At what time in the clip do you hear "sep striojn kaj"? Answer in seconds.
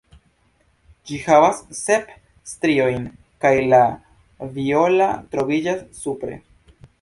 1.79-3.53